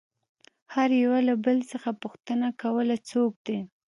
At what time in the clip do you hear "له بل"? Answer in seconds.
1.27-1.57